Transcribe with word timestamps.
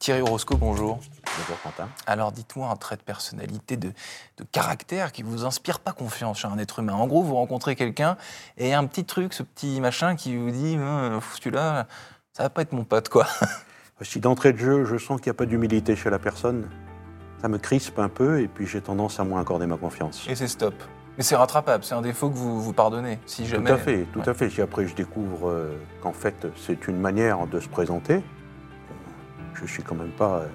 Thierry 0.00 0.22
Orosco, 0.22 0.56
bonjour. 0.56 0.98
Bonjour 1.36 1.60
Quentin. 1.62 1.86
Alors 2.06 2.32
dites-moi 2.32 2.70
un 2.70 2.76
trait 2.76 2.96
de 2.96 3.02
personnalité, 3.02 3.76
de, 3.76 3.92
caractère 4.50 5.12
qui 5.12 5.22
vous 5.22 5.44
inspire 5.44 5.78
pas 5.78 5.92
confiance 5.92 6.38
chez 6.38 6.48
un 6.48 6.56
être 6.56 6.78
humain. 6.78 6.94
En 6.94 7.06
gros, 7.06 7.22
vous 7.22 7.34
rencontrez 7.34 7.76
quelqu'un 7.76 8.16
et 8.56 8.72
un 8.72 8.86
petit 8.86 9.04
truc, 9.04 9.34
ce 9.34 9.42
petit 9.42 9.78
machin 9.78 10.16
qui 10.16 10.38
vous 10.38 10.50
dit 10.50 10.78
hein, 10.80 11.20
celui-là, 11.34 11.86
ça 12.32 12.44
va 12.44 12.48
pas 12.48 12.62
être 12.62 12.72
mon 12.72 12.84
pote 12.84 13.10
quoi. 13.10 13.26
Si 14.00 14.18
d'entrée 14.18 14.54
de 14.54 14.58
jeu, 14.58 14.86
je 14.86 14.96
sens 14.96 15.20
qu'il 15.20 15.30
n'y 15.30 15.36
a 15.36 15.38
pas 15.38 15.44
d'humilité 15.44 15.94
chez 15.94 16.08
la 16.08 16.18
personne, 16.18 16.70
ça 17.42 17.48
me 17.48 17.58
crispe 17.58 17.98
un 17.98 18.08
peu 18.08 18.40
et 18.40 18.48
puis 18.48 18.66
j'ai 18.66 18.80
tendance 18.80 19.20
à 19.20 19.24
moins 19.24 19.42
accorder 19.42 19.66
ma 19.66 19.76
confiance. 19.76 20.26
Et 20.30 20.34
c'est 20.34 20.48
stop. 20.48 20.72
Mais 21.18 21.22
c'est 21.22 21.36
rattrapable, 21.36 21.84
c'est 21.84 21.94
un 21.94 22.00
défaut 22.00 22.30
que 22.30 22.36
vous 22.36 22.62
vous 22.62 22.72
pardonnez, 22.72 23.18
si 23.26 23.46
jamais. 23.46 23.68
Tout 23.68 23.76
à 23.76 23.78
fait, 23.78 24.06
tout 24.14 24.22
à 24.24 24.32
fait. 24.32 24.48
Si 24.48 24.62
après 24.62 24.86
je 24.86 24.94
découvre 24.94 25.50
euh, 25.50 25.78
qu'en 26.00 26.14
fait 26.14 26.46
c'est 26.56 26.88
une 26.88 26.98
manière 26.98 27.46
de 27.46 27.60
se 27.60 27.68
présenter, 27.68 28.22
je 29.66 29.72
suis 29.72 29.82
quand 29.82 29.94
même 29.94 30.12
pas 30.12 30.38
euh, 30.38 30.48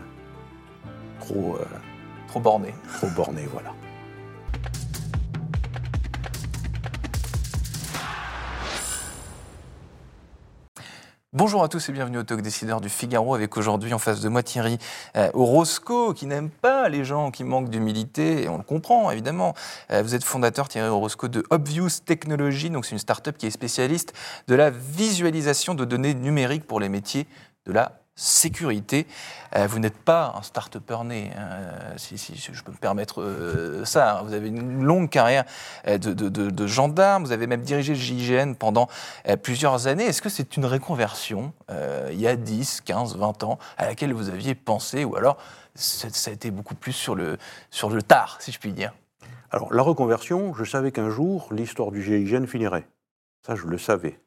trop. 1.19 1.57
Euh, 1.59 1.65
trop 2.27 2.39
borné. 2.39 2.73
Trop 2.97 3.07
borné, 3.09 3.47
voilà. 3.51 3.73
Bonjour 11.33 11.63
à 11.63 11.67
tous 11.67 11.89
et 11.89 11.91
bienvenue 11.91 12.17
au 12.17 12.23
Talk 12.23 12.41
Décideur 12.41 12.79
du 12.79 12.87
Figaro 12.87 13.35
avec 13.35 13.57
aujourd'hui 13.57 13.93
en 13.93 13.99
face 13.99 14.21
de 14.21 14.29
moi 14.29 14.41
Thierry 14.41 14.77
euh, 15.17 15.29
Orosco 15.33 16.13
qui 16.13 16.27
n'aime 16.27 16.49
pas 16.49 16.87
les 16.87 17.03
gens 17.03 17.29
qui 17.29 17.43
manquent 17.43 17.69
d'humilité 17.69 18.43
et 18.43 18.49
on 18.49 18.57
le 18.57 18.63
comprend 18.63 19.11
évidemment. 19.11 19.53
vous 19.91 20.15
êtes 20.15 20.23
fondateur 20.23 20.69
Thierry 20.69 20.87
Orosco 20.87 21.27
de 21.27 21.43
Obvious 21.49 21.89
Technology, 22.05 22.69
donc 22.69 22.85
c'est 22.85 22.93
une 22.93 22.99
start-up 22.99 23.37
qui 23.37 23.47
est 23.47 23.51
spécialiste 23.51 24.13
de 24.47 24.55
la 24.55 24.69
visualisation 24.69 25.75
de 25.75 25.83
données 25.83 26.13
numériques 26.13 26.65
pour 26.65 26.79
les 26.79 26.87
métiers 26.87 27.27
de 27.65 27.73
la 27.73 28.04
sécurité. 28.15 29.07
Euh, 29.55 29.67
vous 29.67 29.79
n'êtes 29.79 29.97
pas 29.97 30.33
un 30.37 30.41
start-upper 30.41 31.03
né, 31.03 31.31
hein, 31.37 31.95
si, 31.97 32.17
je 32.17 32.63
peux 32.63 32.71
me 32.71 32.77
permettre 32.77 33.21
euh, 33.21 33.83
ça. 33.85 34.19
Hein. 34.19 34.23
Vous 34.23 34.33
avez 34.33 34.47
une 34.47 34.83
longue 34.83 35.09
carrière 35.09 35.43
euh, 35.87 35.97
de, 35.97 36.67
gendarme, 36.67 37.25
vous 37.25 37.31
avez 37.31 37.47
même 37.47 37.61
dirigé 37.61 37.93
le 37.93 37.99
GIGN 37.99 38.53
pendant 38.53 38.87
plusieurs 39.43 39.87
années. 39.87 40.05
Est-ce 40.05 40.21
que 40.21 40.29
c'est 40.29 40.57
une 40.57 40.65
reconversion, 40.65 41.53
il 42.11 42.19
y 42.19 42.27
a 42.27 42.35
10, 42.35 42.81
15, 42.81 43.17
20 43.17 43.43
ans, 43.43 43.59
à 43.77 43.85
laquelle 43.85 44.13
vous 44.13 44.29
aviez 44.29 44.55
pensé, 44.55 45.03
ou 45.03 45.15
alors 45.15 45.37
ça 45.75 46.31
a 46.31 46.33
été 46.33 46.51
beaucoup 46.51 46.75
plus 46.75 46.93
sur 46.93 47.15
le, 47.15 47.37
sur 47.69 47.89
le 47.89 48.01
tard, 48.01 48.37
si 48.39 48.51
je 48.51 48.59
puis 48.59 48.71
dire? 48.71 48.93
Alors, 49.51 49.73
la 49.73 49.83
reconversion, 49.83 50.53
je 50.53 50.63
savais 50.63 50.91
qu'un 50.91 51.09
jour, 51.09 51.47
l'histoire 51.51 51.91
du 51.91 52.01
GIGN 52.01 52.45
finirait. 52.45 52.87
Ça, 53.45 53.55
je 53.55 53.67
le 53.67 53.77
savais. 53.77 54.19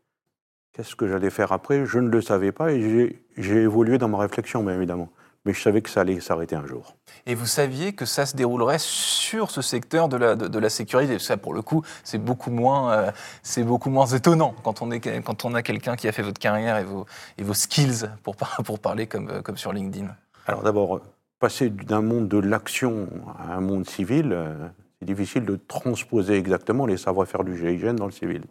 Qu'est-ce 0.78 0.94
que 0.94 1.08
j'allais 1.08 1.30
faire 1.30 1.50
après? 1.50 1.86
Je 1.86 1.98
ne 1.98 2.08
le 2.08 2.22
savais 2.22 2.52
pas 2.52 2.70
et 2.70 3.20
j'ai 3.36 3.62
évolué 3.62 3.98
dans 3.98 4.06
ma 4.06 4.18
réflexion, 4.18 4.62
bien 4.62 4.76
évidemment. 4.76 5.08
Mais 5.44 5.52
je 5.52 5.60
savais 5.60 5.82
que 5.82 5.90
ça 5.90 6.02
allait 6.02 6.20
s'arrêter 6.20 6.54
un 6.54 6.66
jour. 6.66 6.94
Et 7.26 7.34
vous 7.34 7.46
saviez 7.46 7.94
que 7.94 8.04
ça 8.04 8.26
se 8.26 8.36
déroulerait 8.36 8.78
sur 8.78 9.50
ce 9.50 9.60
secteur 9.60 10.08
de 10.08 10.16
la, 10.16 10.36
de, 10.36 10.58
la 10.60 10.70
sécurité? 10.70 11.18
Ça, 11.18 11.36
pour 11.36 11.52
le 11.52 11.62
coup, 11.62 11.82
c'est 12.04 12.18
beaucoup, 12.18 12.52
moins, 12.52 12.92
euh, 12.92 13.10
c'est 13.42 13.64
beaucoup 13.64 13.90
moins 13.90 14.06
étonnant 14.06 14.54
quand 14.62 14.80
on, 14.80 14.92
est, 14.92 15.00
quand 15.22 15.44
on 15.44 15.54
a 15.54 15.62
quelqu'un 15.62 15.96
qui 15.96 16.06
a 16.06 16.12
fait 16.12 16.22
votre 16.22 16.38
carrière 16.38 16.78
et 16.78 16.84
vos, 16.84 17.06
et 17.38 17.42
vos 17.42 17.54
skills, 17.54 18.08
pour, 18.22 18.36
pour 18.36 18.78
parler 18.78 19.08
comme, 19.08 19.42
comme 19.42 19.56
sur 19.56 19.72
LinkedIn. 19.72 20.06
Alors 20.46 20.62
d'abord, 20.62 21.00
passer 21.40 21.70
d'un 21.70 22.02
monde 22.02 22.28
de 22.28 22.38
l'action 22.38 23.08
à 23.36 23.54
un 23.54 23.60
monde 23.60 23.84
civil, 23.84 24.30
euh, 24.32 24.68
c'est 24.98 25.06
difficile 25.06 25.44
de 25.44 25.56
transposer 25.56 26.34
exactement 26.34 26.86
les 26.86 26.96
savoir-faire 26.96 27.44
du 27.44 27.56
GIGN 27.56 27.94
dans 27.94 28.06
le 28.06 28.12
civil. 28.12 28.42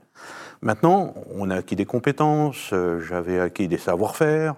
Maintenant, 0.61 1.13
on 1.33 1.49
a 1.49 1.57
acquis 1.57 1.75
des 1.75 1.85
compétences, 1.85 2.71
euh, 2.73 2.99
j'avais 3.01 3.39
acquis 3.39 3.67
des 3.67 3.77
savoir-faire, 3.77 4.55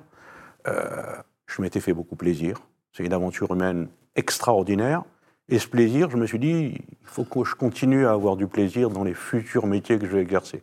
euh, 0.68 1.16
je 1.48 1.62
m'étais 1.62 1.80
fait 1.80 1.94
beaucoup 1.94 2.16
plaisir. 2.16 2.62
C'est 2.94 3.04
une 3.04 3.14
aventure 3.14 3.52
humaine 3.52 3.88
extraordinaire. 4.16 5.04
Et 5.48 5.58
ce 5.58 5.68
plaisir, 5.68 6.12
je 6.12 6.18
me 6.18 6.28
suis 6.28 6.38
dit, 6.38 6.76
il 7.02 7.08
faut 7.08 7.24
que 7.24 7.44
je 7.44 7.56
continue 7.56 8.06
à 8.06 8.12
avoir 8.12 8.36
du 8.36 8.46
plaisir 8.46 8.92
dans 8.92 9.04
les 9.04 9.16
futurs 9.16 9.66
métiers 9.66 9.98
que 9.98 10.06
je 10.06 10.12
vais 10.12 10.22
exercer. 10.22 10.62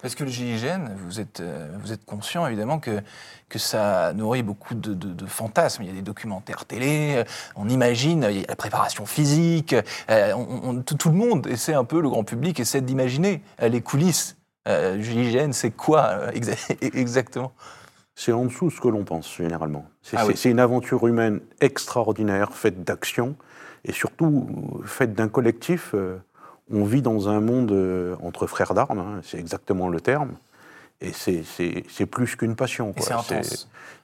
Parce 0.00 0.14
que 0.14 0.24
le 0.24 0.30
GIGN, 0.30 0.90
vous 1.06 1.20
êtes, 1.20 1.40
euh, 1.40 1.68
vous 1.80 1.92
êtes 1.92 2.04
conscient 2.04 2.46
évidemment 2.46 2.78
que, 2.78 3.00
que 3.48 3.58
ça 3.58 4.12
nourrit 4.12 4.42
beaucoup 4.42 4.74
de, 4.74 4.94
de, 4.94 5.26
fantasmes. 5.26 5.82
Il 5.82 5.88
y 5.88 5.90
a 5.90 5.94
des 5.94 6.02
documentaires 6.02 6.64
télé, 6.64 7.16
euh, 7.16 7.24
on 7.56 7.68
imagine, 7.68 8.26
il 8.30 8.40
y 8.40 8.44
a 8.44 8.48
la 8.48 8.56
préparation 8.56 9.06
physique, 9.06 9.74
euh, 10.10 10.32
on, 10.34 10.82
tout, 10.82 11.08
le 11.08 11.16
monde 11.16 11.46
essaie 11.46 11.74
un 11.74 11.84
peu, 11.84 12.00
le 12.00 12.08
grand 12.08 12.24
public 12.24 12.60
essaie 12.60 12.80
d'imaginer 12.80 13.42
les 13.60 13.80
coulisses. 13.80 14.36
du 14.66 15.02
GIGN, 15.02 15.52
c'est 15.52 15.70
quoi 15.70 16.32
exactement? 16.80 17.52
C'est 18.14 18.32
en 18.32 18.44
dessous 18.44 18.70
ce 18.70 18.80
que 18.80 18.88
l'on 18.88 19.04
pense 19.04 19.36
généralement. 19.36 19.86
Ah 20.16 20.24
c'est 20.34 20.50
une 20.50 20.60
aventure 20.60 21.06
humaine 21.06 21.40
extraordinaire, 21.60 22.52
faite 22.52 22.82
d'action 22.82 23.36
et 23.84 23.92
surtout 23.92 24.48
faite 24.84 25.14
d'un 25.14 25.28
collectif 25.28 25.94
on 26.70 26.84
vit 26.84 27.02
dans 27.02 27.28
un 27.28 27.40
monde 27.40 27.72
euh, 27.72 28.16
entre 28.22 28.46
frères 28.46 28.74
d'armes, 28.74 28.98
hein, 28.98 29.20
c'est 29.22 29.38
exactement 29.38 29.88
le 29.88 30.00
terme, 30.00 30.32
et 31.00 31.12
c'est 31.12 32.06
plus 32.06 32.36
qu'une 32.36 32.56
passion. 32.56 32.94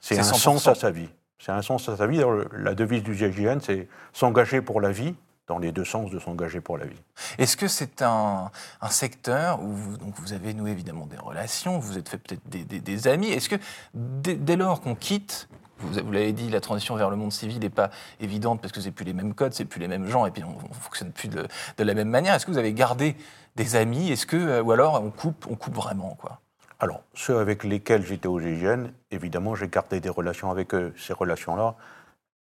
C'est 0.01 0.17
un 0.17 0.23
sens 0.23 0.67
à 0.67 0.75
sa 0.75 0.91
vie. 0.91 1.09
C'est 1.37 1.51
un 1.51 1.61
sens 1.61 1.89
à 1.89 1.97
sa 1.97 2.07
vie. 2.07 2.21
la 2.53 2.73
devise 2.73 3.03
du 3.03 3.13
GIGN, 3.13 3.59
c'est 3.61 3.87
s'engager 4.13 4.61
pour 4.61 4.81
la 4.81 4.91
vie, 4.91 5.13
dans 5.47 5.59
les 5.59 5.71
deux 5.71 5.85
sens 5.85 6.09
de 6.09 6.19
s'engager 6.19 6.61
pour 6.61 6.77
la 6.77 6.85
vie. 6.85 7.01
Est-ce 7.37 7.55
que 7.55 7.67
c'est 7.67 8.01
un, 8.01 8.49
secteur 8.89 9.61
où 9.61 9.71
vous, 9.71 9.97
donc 9.97 10.15
vous 10.19 10.33
avez 10.33 10.53
noué 10.53 10.71
évidemment 10.71 11.05
des 11.05 11.17
relations, 11.17 11.77
vous 11.77 11.97
êtes 11.97 12.09
fait 12.09 12.17
peut-être 12.17 12.47
des, 12.47 13.07
amis 13.07 13.29
Est-ce 13.29 13.49
que 13.49 13.55
dès 13.93 14.55
lors 14.55 14.81
qu'on 14.81 14.95
quitte 14.95 15.47
vous, 15.79 16.11
l'avez 16.11 16.33
dit, 16.33 16.49
la 16.49 16.61
transition 16.61 16.95
vers 16.95 17.09
le 17.09 17.15
monde 17.15 17.31
civil 17.31 17.59
n'est 17.59 17.69
pas 17.69 17.89
évidente 18.19 18.61
parce 18.61 18.71
que 18.71 18.81
c'est 18.81 18.91
plus 18.91 19.05
les 19.05 19.13
mêmes 19.13 19.33
codes, 19.33 19.53
c'est 19.53 19.65
plus 19.65 19.79
les 19.79 19.87
mêmes 19.87 20.07
gens, 20.07 20.25
et 20.25 20.31
puis 20.31 20.43
on 20.43 20.51
ne 20.51 20.73
fonctionne 20.73 21.11
plus 21.11 21.27
de, 21.27 21.47
la 21.77 21.93
même 21.93 22.09
manière. 22.09 22.33
Est-ce 22.33 22.45
que 22.45 22.51
vous 22.51 22.57
avez 22.57 22.73
gardé 22.73 23.15
des 23.55 23.75
amis? 23.75 24.11
Est-ce 24.11 24.25
que, 24.25 24.37
euh, 24.37 24.63
ou 24.63 24.71
alors 24.71 25.01
on 25.03 25.11
coupe, 25.11 25.47
on 25.49 25.55
coupe 25.55 25.75
vraiment 25.75 26.15
quoi? 26.15 26.39
Alors, 26.79 27.03
ceux 27.13 27.39
avec 27.39 27.63
lesquels 27.63 28.05
j'étais 28.05 28.27
au 28.27 28.39
GIGN, 28.39 28.91
évidemment, 29.11 29.55
j'ai 29.55 29.67
gardé 29.67 30.01
des 30.01 30.09
relations 30.09 30.51
avec 30.51 30.73
eux. 30.73 30.93
Ces 30.97 31.13
relations-là, 31.13 31.75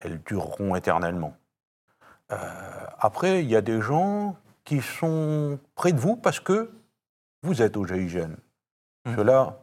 elles 0.01 0.21
dureront 0.25 0.75
éternellement. 0.75 1.37
Euh, 2.33 2.37
après, 2.99 3.43
il 3.45 3.51
y 3.51 3.55
a 3.55 3.61
des 3.61 3.81
gens 3.81 4.37
qui 4.65 4.81
sont 4.81 5.59
près 5.77 5.93
de 5.93 6.01
vous 6.01 6.17
parce 6.17 6.41
que 6.41 6.71
vous 7.43 7.63
êtes 7.63 7.77
au 7.77 7.87
GIGN. 7.87 8.35
Mmh. 9.05 9.17
Ceux-là, 9.17 9.61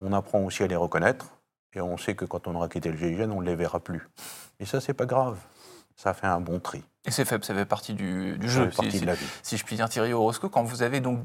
on 0.00 0.12
apprend 0.12 0.40
aussi 0.40 0.64
à 0.64 0.66
les 0.66 0.76
reconnaître 0.76 1.26
et 1.74 1.80
on 1.80 1.96
sait 1.96 2.14
que 2.14 2.24
quand 2.24 2.46
on 2.46 2.54
aura 2.54 2.68
quitté 2.68 2.90
le 2.90 2.98
GIGN, 2.98 3.30
on 3.30 3.40
ne 3.40 3.46
les 3.46 3.56
verra 3.56 3.80
plus. 3.80 4.08
Et 4.60 4.66
ça, 4.66 4.80
c'est 4.80 4.94
pas 4.94 5.06
grave. 5.06 5.38
Ça 5.96 6.14
fait 6.14 6.26
un 6.26 6.40
bon 6.40 6.58
tri. 6.58 6.82
Et 7.04 7.10
c'est 7.10 7.24
fait, 7.24 7.44
ça 7.44 7.54
fait 7.54 7.64
partie 7.64 7.94
du, 7.94 8.36
jeu, 8.48 8.70
si, 8.70 9.00
de 9.00 9.06
la 9.06 9.14
vie. 9.14 9.26
si, 9.42 9.56
je 9.56 9.64
puis 9.64 9.76
dire, 9.76 9.88
Thierry 9.88 10.12
Orosco, 10.12 10.48
quand 10.48 10.62
vous 10.62 10.82
avez 10.82 11.00
donc 11.00 11.20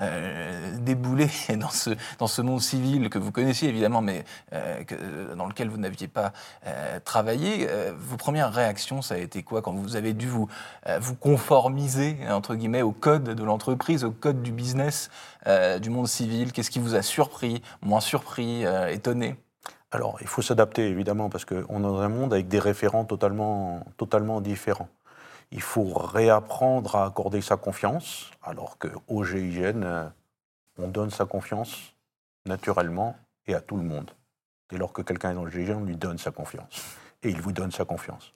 euh, 0.00 0.76
déboulé 0.78 1.28
dans 1.56 1.68
ce, 1.68 1.90
dans 2.18 2.26
ce 2.26 2.42
monde 2.42 2.60
civil 2.60 3.10
que 3.10 3.18
vous 3.18 3.30
connaissiez 3.30 3.68
évidemment, 3.68 4.00
mais 4.00 4.24
euh, 4.52 4.82
que, 4.84 5.34
dans 5.34 5.46
lequel 5.46 5.68
vous 5.68 5.76
n'aviez 5.76 6.08
pas 6.08 6.32
euh, 6.66 6.98
travaillé, 7.04 7.68
vos 7.96 8.16
premières 8.16 8.52
réactions, 8.52 9.02
ça 9.02 9.14
a 9.14 9.18
été 9.18 9.42
quoi 9.42 9.62
quand 9.62 9.72
vous 9.72 9.96
avez 9.96 10.12
dû 10.12 10.28
vous, 10.28 10.48
vous 11.00 11.14
conformiser, 11.14 12.16
entre 12.28 12.54
guillemets, 12.54 12.82
au 12.82 12.92
code 12.92 13.24
de 13.24 13.44
l'entreprise, 13.44 14.04
au 14.04 14.10
code 14.10 14.42
du 14.42 14.52
business, 14.52 15.10
du 15.80 15.90
monde 15.90 16.08
civil? 16.08 16.52
Qu'est-ce 16.52 16.70
qui 16.70 16.78
vous 16.78 16.94
a 16.94 17.02
surpris, 17.02 17.62
moins 17.82 18.00
surpris, 18.00 18.64
étonné? 18.90 19.36
Alors, 19.92 20.16
il 20.22 20.26
faut 20.26 20.40
s'adapter, 20.40 20.88
évidemment, 20.88 21.28
parce 21.28 21.44
qu'on 21.44 21.78
est 21.78 21.82
dans 21.82 22.00
un 22.00 22.08
monde 22.08 22.32
avec 22.32 22.48
des 22.48 22.58
référents 22.58 23.04
totalement, 23.04 23.84
totalement 23.98 24.40
différents. 24.40 24.88
Il 25.50 25.60
faut 25.60 25.92
réapprendre 25.92 26.96
à 26.96 27.04
accorder 27.04 27.42
sa 27.42 27.58
confiance, 27.58 28.30
alors 28.42 28.78
qu'au 28.78 29.22
GIGN, 29.22 29.82
euh, 29.82 30.08
on 30.78 30.88
donne 30.88 31.10
sa 31.10 31.26
confiance 31.26 31.92
naturellement 32.46 33.16
et 33.46 33.54
à 33.54 33.60
tout 33.60 33.76
le 33.76 33.82
monde. 33.82 34.10
Dès 34.70 34.78
lors 34.78 34.94
que 34.94 35.02
quelqu'un 35.02 35.32
est 35.32 35.34
dans 35.34 35.44
le 35.44 35.50
GIGN, 35.50 35.76
on 35.76 35.84
lui 35.84 35.96
donne 35.96 36.16
sa 36.16 36.30
confiance. 36.30 36.96
Et 37.22 37.28
il 37.28 37.42
vous 37.42 37.52
donne 37.52 37.70
sa 37.70 37.84
confiance. 37.84 38.32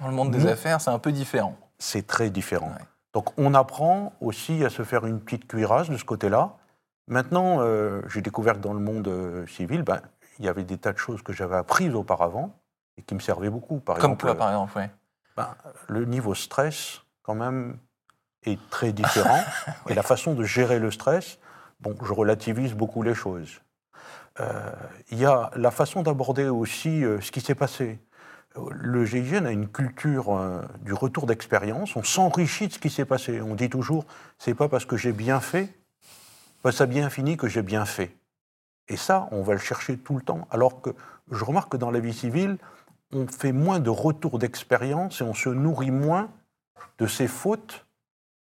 Dans 0.00 0.08
le 0.08 0.14
monde 0.14 0.32
des 0.32 0.46
affaires, 0.48 0.80
c'est 0.80 0.90
un 0.90 0.98
peu 0.98 1.12
différent. 1.12 1.56
C'est 1.78 2.08
très 2.08 2.30
différent. 2.30 2.72
Donc 3.14 3.32
on 3.38 3.54
apprend 3.54 4.12
aussi 4.20 4.64
à 4.64 4.70
se 4.70 4.82
faire 4.82 5.06
une 5.06 5.20
petite 5.20 5.46
cuirasse 5.46 5.88
de 5.88 5.96
ce 5.96 6.04
côté-là. 6.04 6.56
Maintenant, 7.06 7.58
euh, 7.60 8.02
j'ai 8.08 8.20
découvert 8.20 8.54
que 8.54 8.58
dans 8.58 8.74
le 8.74 8.80
monde 8.80 9.06
euh, 9.06 9.46
civil, 9.46 9.82
ben, 9.82 10.00
il 10.38 10.44
y 10.44 10.48
avait 10.48 10.64
des 10.64 10.78
tas 10.78 10.92
de 10.92 10.98
choses 10.98 11.22
que 11.22 11.32
j'avais 11.32 11.56
apprises 11.56 11.94
auparavant 11.94 12.58
et 12.96 13.02
qui 13.02 13.14
me 13.14 13.20
servaient 13.20 13.50
beaucoup. 13.50 13.80
Par 13.80 13.96
Comme 13.96 14.12
exemple, 14.12 14.26
quoi, 14.26 14.34
par 14.34 14.48
exemple 14.50 14.72
oui. 14.76 14.84
ben, 15.36 15.54
Le 15.88 16.04
niveau 16.04 16.34
stress, 16.34 17.02
quand 17.22 17.34
même, 17.34 17.78
est 18.44 18.58
très 18.70 18.92
différent. 18.92 19.42
Et 19.88 19.94
la 19.94 20.02
façon 20.02 20.34
de 20.34 20.44
gérer 20.44 20.78
le 20.78 20.90
stress, 20.90 21.38
bon, 21.80 21.94
je 22.02 22.12
relativise 22.12 22.74
beaucoup 22.74 23.02
les 23.02 23.14
choses. 23.14 23.60
Euh, 24.40 24.70
il 25.10 25.18
y 25.18 25.24
a 25.24 25.50
la 25.56 25.70
façon 25.70 26.02
d'aborder 26.02 26.48
aussi 26.48 27.04
euh, 27.04 27.20
ce 27.20 27.30
qui 27.32 27.40
s'est 27.40 27.54
passé. 27.54 27.98
Le 28.70 29.04
GIGN 29.04 29.46
a 29.46 29.50
une 29.50 29.68
culture 29.68 30.34
euh, 30.34 30.62
du 30.80 30.92
retour 30.92 31.26
d'expérience. 31.26 31.96
On 31.96 32.02
s'enrichit 32.02 32.68
de 32.68 32.72
ce 32.72 32.78
qui 32.78 32.90
s'est 32.90 33.04
passé. 33.04 33.40
On 33.40 33.54
dit 33.54 33.68
toujours, 33.70 34.04
c'est 34.38 34.54
pas 34.54 34.68
parce 34.68 34.84
que 34.84 34.96
j'ai 34.96 35.12
bien 35.12 35.40
fait, 35.40 35.74
pas 36.62 36.72
ça 36.72 36.86
bien 36.86 37.10
fini 37.10 37.36
que 37.36 37.48
j'ai 37.48 37.62
bien 37.62 37.84
fait. 37.84 38.16
Et 38.88 38.96
ça, 38.96 39.28
on 39.32 39.42
va 39.42 39.54
le 39.54 39.58
chercher 39.58 39.98
tout 39.98 40.16
le 40.16 40.22
temps. 40.22 40.46
Alors 40.50 40.80
que 40.80 40.90
je 41.30 41.44
remarque 41.44 41.72
que 41.72 41.76
dans 41.76 41.90
la 41.90 42.00
vie 42.00 42.14
civile, 42.14 42.58
on 43.12 43.26
fait 43.26 43.52
moins 43.52 43.80
de 43.80 43.90
retours 43.90 44.38
d'expérience 44.38 45.20
et 45.20 45.24
on 45.24 45.34
se 45.34 45.48
nourrit 45.48 45.90
moins 45.90 46.30
de 46.98 47.06
ses 47.06 47.28
fautes 47.28 47.86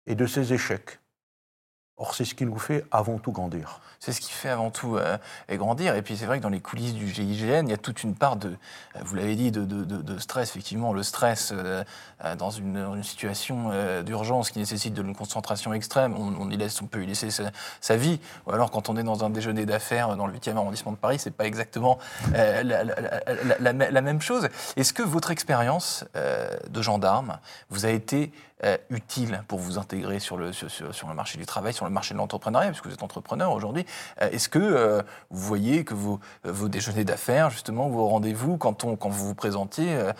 et 0.06 0.14
de 0.14 0.26
ses 0.26 0.52
échecs. 0.52 1.00
Or, 2.00 2.14
c'est 2.14 2.24
ce 2.24 2.36
qui 2.36 2.46
nous 2.46 2.58
fait 2.58 2.84
avant 2.92 3.18
tout 3.18 3.32
grandir. 3.32 3.80
C'est 3.98 4.12
ce 4.12 4.20
qui 4.20 4.30
fait 4.30 4.48
avant 4.48 4.70
tout 4.70 4.96
euh, 4.96 5.18
grandir. 5.50 5.96
Et 5.96 6.02
puis, 6.02 6.16
c'est 6.16 6.26
vrai 6.26 6.38
que 6.38 6.44
dans 6.44 6.48
les 6.48 6.60
coulisses 6.60 6.94
du 6.94 7.08
GIGN, 7.08 7.66
il 7.66 7.70
y 7.70 7.72
a 7.72 7.76
toute 7.76 8.04
une 8.04 8.14
part 8.14 8.36
de, 8.36 8.50
euh, 8.50 9.00
vous 9.04 9.16
l'avez 9.16 9.34
dit, 9.34 9.50
de, 9.50 10.18
stress. 10.18 10.50
Effectivement, 10.50 10.92
le 10.92 11.02
stress 11.02 11.52
euh, 11.52 11.82
euh, 12.24 12.36
dans, 12.36 12.50
une, 12.50 13.02
situation 13.02 13.72
d'urgence 14.02 14.50
qui 14.50 14.60
nécessite 14.60 14.94
de 14.94 15.02
une 15.02 15.16
concentration 15.16 15.72
extrême, 15.72 16.14
on, 16.16 16.50
y 16.50 16.56
laisse, 16.56 16.80
on 16.80 16.86
peut 16.86 17.02
y 17.02 17.06
laisser 17.06 17.30
sa, 17.80 17.96
vie. 17.96 18.20
Ou 18.46 18.52
alors, 18.52 18.70
quand 18.70 18.88
on 18.88 18.96
est 18.96 19.02
dans 19.02 19.24
un 19.24 19.30
déjeuner 19.30 19.66
d'affaires 19.66 20.16
dans 20.16 20.28
le 20.28 20.34
8e 20.34 20.56
arrondissement 20.56 20.92
de 20.92 20.96
Paris, 20.96 21.18
c'est 21.18 21.32
pas 21.32 21.46
exactement 21.46 21.98
la, 22.32 24.02
même 24.02 24.20
chose. 24.20 24.48
Est-ce 24.76 24.92
que 24.92 25.02
votre 25.02 25.30
expérience 25.30 26.04
de 26.14 26.82
gendarme 26.82 27.38
vous 27.70 27.86
a 27.86 27.90
été 27.90 28.30
utile 28.90 29.42
pour 29.48 29.58
vous 29.58 29.78
intégrer 29.78 30.18
sur 30.18 30.36
le, 30.36 30.52
sur, 30.52 30.70
sur- 30.70 31.08
le 31.08 31.14
marché 31.14 31.38
du 31.38 31.46
travail, 31.46 31.72
sur 31.72 31.84
le 31.84 31.90
marché 31.90 32.12
de 32.14 32.18
l'entrepreneuriat, 32.18 32.68
puisque 32.70 32.86
vous 32.86 32.92
êtes 32.94 33.02
entrepreneur 33.02 33.52
aujourd'hui. 33.52 33.86
Euh, 34.20 34.30
Est-ce 34.30 34.48
que 34.48 34.58
euh, 34.58 35.02
vous 35.30 35.40
voyez 35.46 35.84
que 35.84 35.94
vos, 35.94 36.18
vos 36.44 36.68
déjeuners 36.68 37.04
d'affaires, 37.04 37.50
justement, 37.50 37.88
vos 37.88 38.08
rendez-vous, 38.08 38.56
quand, 38.58 38.84
quand 38.96 39.08
vous 39.08 39.26
vous 39.28 39.34
présentiez, 39.34 39.94
euh, 39.94 40.12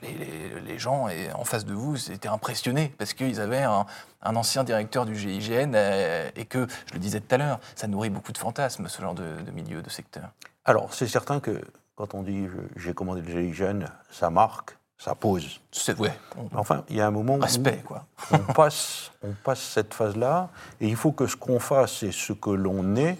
les, 0.00 0.14
les- 0.14 0.78
gens 0.78 1.08
et 1.08 1.30
en 1.34 1.44
face 1.44 1.66
de 1.66 1.74
vous 1.74 2.10
étaient 2.10 2.28
impressionnés 2.28 2.94
parce 2.96 3.12
qu'ils 3.12 3.40
avaient 3.42 3.62
un, 3.62 3.84
un 4.22 4.36
ancien 4.36 4.64
directeur 4.64 5.04
du 5.04 5.14
GIGN 5.14 5.72
euh, 5.74 6.30
et 6.34 6.46
que, 6.46 6.66
je 6.86 6.94
le 6.94 6.98
disais 6.98 7.20
tout 7.20 7.34
à 7.34 7.38
l'heure, 7.38 7.60
ça 7.76 7.88
nourrit 7.88 8.08
beaucoup 8.08 8.32
de 8.32 8.38
fantasmes, 8.38 8.88
ce 8.88 9.02
genre 9.02 9.14
de, 9.14 9.24
milieu, 9.52 9.82
de 9.82 9.90
secteur? 9.90 10.30
Alors, 10.64 10.94
c'est 10.94 11.06
certain 11.06 11.40
que 11.40 11.60
quand 11.94 12.14
on 12.14 12.22
dit 12.22 12.46
j'ai 12.76 12.94
commandé 12.94 13.20
le 13.20 13.52
GIGN, 13.52 13.84
ça 14.10 14.30
marque, 14.30 14.78
ça 15.02 15.14
pose. 15.16 15.60
C'est 15.72 15.98
ouais, 15.98 16.12
on- 16.36 16.48
Enfin, 16.56 16.84
il 16.88 16.96
y 16.96 17.00
a 17.00 17.06
un 17.08 17.10
moment 17.10 17.36
respect, 17.36 17.82
quoi. 17.84 18.06
on 18.30 18.52
passe, 18.52 19.10
on 19.22 19.32
passe 19.32 19.60
cette 19.60 19.94
phase-là, 19.94 20.48
et 20.80 20.86
il 20.88 20.94
faut 20.96 21.10
que 21.12 21.26
ce 21.26 21.34
qu'on 21.36 21.58
fasse 21.58 22.04
et 22.04 22.12
ce 22.12 22.32
que 22.32 22.50
l'on 22.50 22.94
est 22.94 23.18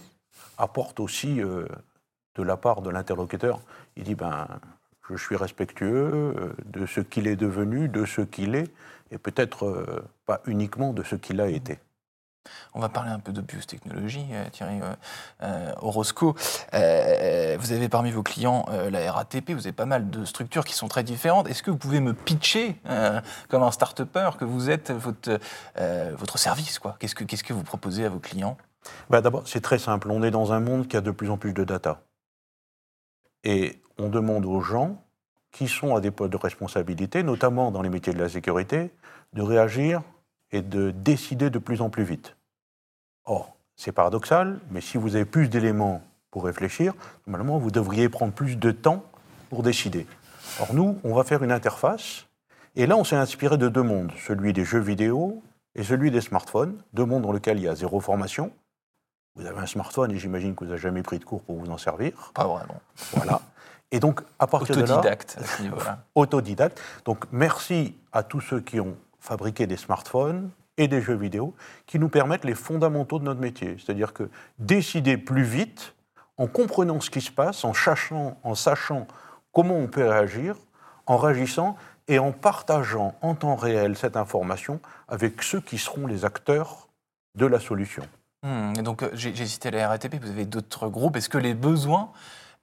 apporte 0.59 1.01
aussi 1.01 1.41
euh, 1.41 1.67
de 2.37 2.43
la 2.45 2.57
part 2.57 2.83
de 2.83 2.91
l'interlocuteur. 2.91 3.61
Il 3.97 4.05
dit 4.05 4.15
ben, 4.15 4.47
je 5.11 5.17
suis 5.17 5.35
respectueux 5.35 6.11
euh, 6.39 6.53
de 6.67 6.87
ce 6.87 7.01
qu'il 7.01 7.27
est 7.27 7.37
devenu, 7.37 7.89
de 7.89 8.05
ce 8.05 8.21
qu'il 8.21 8.55
est, 8.55 8.71
et 9.11 9.19
peut-être 9.19 9.67
euh, 9.67 10.05
pas 10.25 10.41
uniquement 10.47 10.93
de 10.93 11.03
ce 11.03 11.17
qu'il 11.17 11.41
a 11.41 11.49
été. 11.49 11.79
On 12.75 12.81
va 12.81 12.89
parler 12.89 13.11
un 13.11 13.19
peu 13.19 13.33
de 13.33 13.41
biotechnologie, 13.41 14.27
euh, 14.33 14.49
Thierry 14.51 14.81
euh, 14.81 14.95
euh, 15.43 15.73
Orozco. 15.81 16.35
Euh, 16.75 17.57
vous 17.61 17.73
avez 17.73 17.89
parmi 17.89 18.11
vos 18.11 18.23
clients 18.23 18.67
la 18.91 19.13
RATP, 19.13 19.51
vous 19.51 19.67
avez 19.67 19.73
pas 19.73 19.87
mal 19.87 20.11
de 20.11 20.25
structures 20.25 20.65
qui 20.65 20.75
sont 20.75 20.89
très 20.89 21.05
différentes. 21.05 21.49
Est-ce 21.49 21.63
que 21.63 21.71
vous 21.71 21.77
pouvez 21.77 22.01
me 22.01 22.15
pitcher, 22.15 22.77
comme 23.49 23.63
un 23.63 23.71
start-upper, 23.71 24.31
que 24.39 24.45
vous 24.45 24.71
êtes 24.71 24.91
votre, 24.91 25.39
votre 26.17 26.39
service 26.39 26.79
quoi? 26.79 26.97
Qu'est-ce 26.99 27.45
que 27.45 27.53
vous 27.53 27.63
proposez 27.63 28.05
à 28.05 28.09
vos 28.09 28.19
clients? 28.19 28.57
Ben, 29.11 29.21
D'abord, 29.21 29.43
c'est 29.47 29.61
très 29.61 29.79
simple. 29.79 30.11
On 30.11 30.23
est 30.23 30.31
dans 30.31 30.53
un 30.53 30.61
monde 30.61 30.89
qui 30.89 30.97
a 30.97 31.01
de 31.01 31.11
plus 31.11 31.31
en 31.31 31.37
plus 31.37 31.53
de 31.53 31.65
data. 31.65 32.03
Et 33.45 33.81
on 33.99 34.09
demande 34.09 34.47
aux 34.47 34.61
gens 34.61 35.05
qui 35.51 35.69
sont 35.69 35.95
à 35.95 36.01
des 36.01 36.11
postes 36.11 36.33
de 36.33 36.39
responsabilité, 36.39 37.23
notamment 37.23 37.71
dans 37.71 37.83
les 37.83 37.91
métiers 37.91 38.13
de 38.13 38.19
la 38.19 38.29
sécurité, 38.29 38.91
de 39.35 39.43
réagir 39.43 40.03
et 40.53 40.63
de 40.63 40.91
décider 40.91 41.51
de 41.51 41.59
plus 41.59 41.81
en 41.81 41.91
plus 41.91 42.05
vite. 42.05 42.37
Or, 43.25 43.57
c'est 43.77 43.93
paradoxal, 43.93 44.61
mais 44.71 44.81
si 44.81 44.99
vous 44.99 45.17
avez 45.17 45.25
plus 45.25 45.49
d'éléments 45.49 46.03
pour 46.31 46.45
réfléchir, 46.45 46.95
normalement, 47.27 47.59
vous 47.59 47.71
devriez 47.71 48.09
prendre 48.09 48.33
plus 48.33 48.57
de 48.57 48.71
temps 48.71 49.05
pour 49.51 49.63
décider. 49.63 50.07
Or, 50.61 50.75
nous, 50.75 50.99
on 51.05 51.15
va 51.15 51.25
faire 51.25 51.43
une 51.43 51.53
interface, 51.53 52.27
et 52.75 52.87
là, 52.87 52.97
on 52.97 53.05
s'est 53.05 53.17
inspiré 53.17 53.59
de 53.59 53.69
deux 53.69 53.83
mondes, 53.83 54.13
celui 54.27 54.53
des 54.53 54.65
jeux 54.65 54.81
vidéo 54.81 55.43
et 55.75 55.83
celui 55.83 56.11
des 56.11 56.21
smartphones, 56.21 56.83
deux 56.93 57.05
mondes 57.05 57.23
dans 57.23 57.33
lesquels 57.33 57.59
il 57.59 57.65
y 57.65 57.69
a 57.69 57.75
zéro 57.75 58.01
formation. 58.01 58.51
Vous 59.35 59.47
avez 59.47 59.61
un 59.61 59.67
smartphone 59.67 60.11
et 60.11 60.19
j'imagine 60.19 60.55
que 60.55 60.65
vous 60.65 60.71
n'avez 60.71 60.81
jamais 60.81 61.03
pris 61.03 61.19
de 61.19 61.25
cours 61.25 61.43
pour 61.43 61.57
vous 61.57 61.71
en 61.71 61.79
servir. 61.79 62.33
Pas 62.35 62.47
vraiment. 62.47 62.81
Voilà. 63.13 63.41
Et 63.91 64.01
donc, 64.01 64.23
à 64.39 64.47
partir 64.47 64.75
de 64.75 64.83
là, 64.83 64.95
Autodidacte 64.95 65.37
à 65.39 65.45
ce 65.45 65.63
niveau-là. 65.63 66.05
autodidacte. 66.15 66.81
Donc, 67.05 67.25
merci 67.31 67.95
à 68.11 68.23
tous 68.23 68.41
ceux 68.41 68.61
qui 68.61 68.81
ont 68.81 68.97
fabriqué 69.23 69.67
des 69.67 69.77
smartphones 69.77 70.51
et 70.77 70.89
des 70.89 71.01
jeux 71.01 71.17
vidéo 71.17 71.55
qui 71.87 71.99
nous 71.99 72.09
permettent 72.09 72.45
les 72.45 72.55
fondamentaux 72.55 73.19
de 73.19 73.25
notre 73.25 73.41
métier. 73.41 73.77
C'est-à-dire 73.79 74.13
que 74.13 74.29
décider 74.59 75.17
plus 75.17 75.45
vite, 75.45 75.95
en 76.39 76.49
comprenant 76.49 77.01
ce 77.01 77.09
qui 77.09 77.21
se 77.21 77.31
passe, 77.31 77.65
en 77.65 77.73
sachant, 77.73 78.37
en 78.43 78.55
sachant 78.55 79.07
comment 79.53 79.77
on 79.77 79.87
peut 79.87 80.07
réagir, 80.07 80.57
en 81.07 81.17
réagissant 81.17 81.77
et 82.09 82.19
en 82.19 82.33
partageant 82.33 83.15
en 83.23 83.35
temps 83.35 83.55
réel 83.55 83.97
cette 83.97 84.17
information 84.17 84.81
avec 85.09 85.43
ceux 85.43 85.61
qui 85.61 85.79
seront 85.79 86.07
les 86.07 86.25
acteurs 86.25 86.89
de 87.37 87.47
la 87.47 87.61
solution. 87.61 88.03
Hmm, 88.43 88.73
et 88.77 88.83
donc, 88.83 89.05
euh, 89.05 89.11
j'ai 89.15 89.47
cité 89.47 89.71
la 89.71 89.89
RATP, 89.89 90.17
vous 90.21 90.31
avez 90.31 90.47
d'autres 90.47 90.89
groupes. 90.89 91.17
Est-ce 91.17 91.29
que 91.29 91.39
les 91.39 91.55
besoins 91.55 92.11